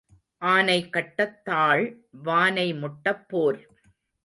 ஆனை 0.41 0.89
கட்டத் 0.89 1.45
தாள் 1.45 1.83
வானை 2.23 2.67
முட்டப் 2.73 3.25
போர். 3.27 3.61